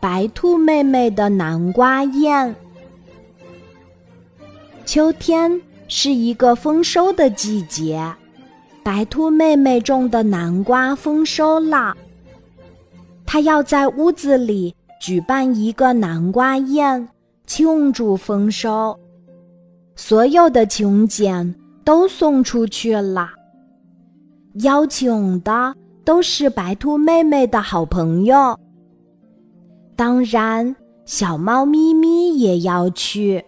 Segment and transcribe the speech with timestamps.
[0.00, 2.54] 白兔妹妹的南瓜宴。
[4.84, 8.04] 秋天是一个丰收的季节，
[8.82, 11.96] 白兔妹妹种的南瓜丰收了。
[13.24, 17.08] 她要在屋子里举办一个南瓜宴，
[17.46, 18.98] 庆祝丰收。
[19.94, 21.54] 所有的请柬
[21.84, 23.30] 都送出去了，
[24.64, 25.74] 邀请的
[26.04, 28.58] 都是白兔妹妹的好朋友。
[30.02, 30.74] 当然，
[31.04, 33.40] 小猫咪咪也要去，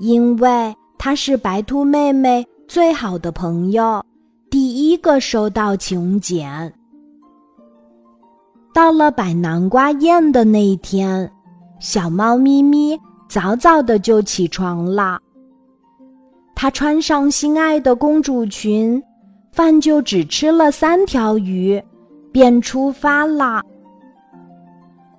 [0.00, 4.04] 因为它是白兔妹妹最好的朋友，
[4.50, 6.74] 第一个收到请柬。
[8.74, 11.30] 到了摆南瓜宴的那一天，
[11.78, 15.20] 小猫咪咪早早的就起床了。
[16.56, 19.00] 它穿上心爱的公主裙，
[19.52, 21.80] 饭就只吃了三条鱼，
[22.32, 23.62] 便出发了。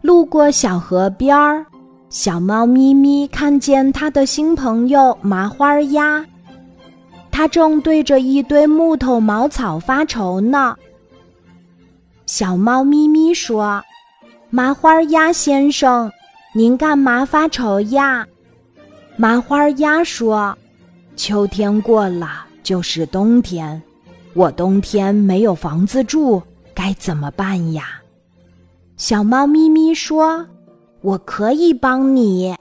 [0.04, 1.66] 路过小河边儿，
[2.10, 6.22] 小猫咪咪看见它的新朋友麻花鸭，
[7.32, 10.76] 它正对着一堆木头茅草发愁呢。
[12.26, 13.82] 小猫咪咪说
[14.52, 16.12] ：“麻花鸭先生，
[16.54, 18.28] 您干嘛发愁呀？”
[19.16, 20.54] 麻花鸭说
[21.16, 23.82] ：“秋天过了就是冬天，
[24.34, 27.86] 我冬天没有房子住，该怎么办呀？”
[28.95, 30.45] 小猫咪咪说
[31.02, 32.55] ：“我可以帮你。”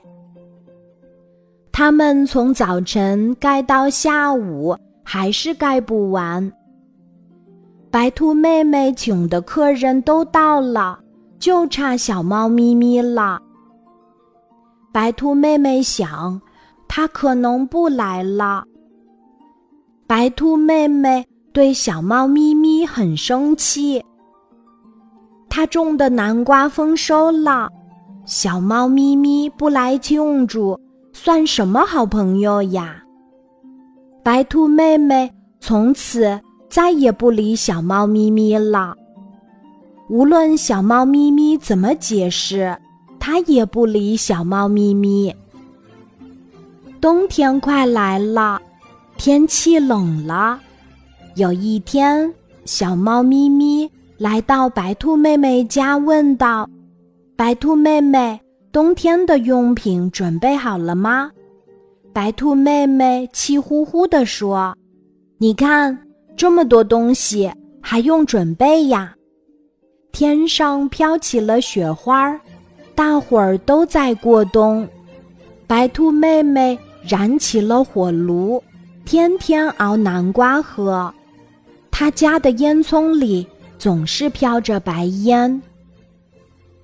[1.71, 6.53] 他们从早晨盖到下午，还是盖不完。
[7.91, 10.99] 白兔妹妹请的客人都到了，
[11.39, 13.41] 就差小猫咪咪了。
[14.93, 16.41] 白兔妹妹想，
[16.89, 18.65] 它可能不来了。
[20.07, 24.03] 白兔妹妹对小猫咪咪很生气。
[25.55, 27.69] 他种的南瓜丰收了，
[28.25, 30.81] 小猫咪咪不来庆祝，
[31.13, 33.03] 算什么好朋友呀？
[34.23, 36.41] 白兔妹妹从此
[36.71, 38.95] 再也不理小猫咪咪了。
[40.09, 42.75] 无论小猫咪咪怎么解释，
[43.21, 45.37] 它也不理小猫咪咪。
[46.99, 48.59] 冬天快来了，
[49.19, 50.59] 天气冷了。
[51.35, 52.33] 有一天，
[52.65, 53.82] 小猫咪咪。
[54.23, 56.71] 来到白兔妹妹家，问道
[57.35, 58.41] ：“白兔妹妹，
[58.71, 61.29] 冬天的用品准备好了吗？”
[62.15, 64.77] 白兔妹妹气呼呼地说
[65.39, 65.99] ：“你看，
[66.37, 67.51] 这么多东西，
[67.81, 69.13] 还用准备呀？”
[70.13, 72.41] 天上飘起了雪花，
[72.95, 74.89] 大伙儿都在过冬。
[75.67, 78.63] 白兔妹妹燃起了火炉，
[79.05, 81.13] 天天熬南瓜喝。
[81.91, 83.45] 她家的烟囱里。
[83.83, 85.61] 总是飘着白烟。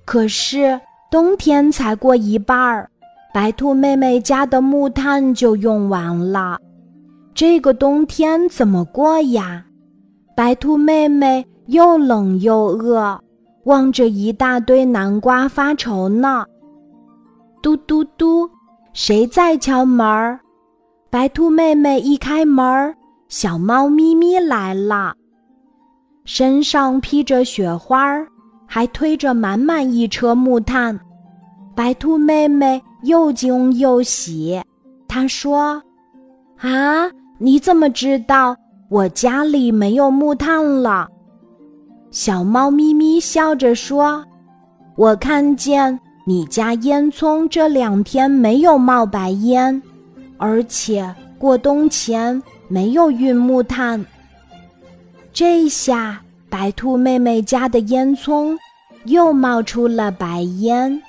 [0.03, 0.77] 可是
[1.09, 2.89] 冬天才过一半儿，
[3.33, 6.59] 白兔妹妹家的木炭就用完了。
[7.33, 9.63] 这个冬天怎么过呀？
[10.35, 13.17] 白兔妹妹又冷又饿，
[13.63, 16.45] 望着一大堆南瓜发愁呢。
[17.61, 18.49] 嘟嘟嘟，
[18.91, 20.37] 谁在敲门儿？
[21.09, 22.93] 白兔妹妹一开门儿，
[23.29, 25.15] 小猫咪咪来了。
[26.31, 28.27] 身上披着雪花儿，
[28.67, 30.97] 还推着满满一车木炭。
[31.75, 34.61] 白兔妹妹又惊又喜，
[35.07, 35.81] 她说
[36.61, 38.55] ：“啊，你怎么知道
[38.89, 41.07] 我家里没有木炭了？”
[42.11, 44.23] 小猫咪咪笑着说
[44.95, 49.81] ：“我看见你家烟囱这两天没有冒白烟，
[50.37, 54.05] 而且过冬前没有运木炭。”
[55.39, 58.57] 这下，白兔妹妹家的烟囱
[59.05, 61.01] 又冒出了白烟，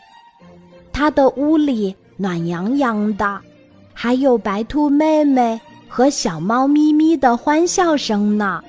[0.92, 3.40] 她的屋里暖洋洋的，
[3.92, 8.62] 还有白兔妹妹和小猫咪咪的欢笑声呢。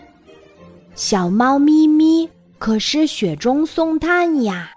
[0.96, 4.72] 小猫咪咪可是雪中送炭呀！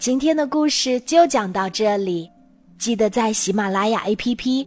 [0.00, 2.28] 今天的故事就讲到这里，
[2.76, 4.66] 记得在喜马拉雅 APP。